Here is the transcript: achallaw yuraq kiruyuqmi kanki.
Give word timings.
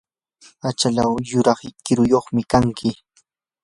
achallaw 0.69 1.13
yuraq 1.29 1.61
kiruyuqmi 1.85 2.41
kanki. 2.51 2.89